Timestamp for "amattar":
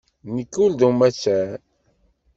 0.87-1.57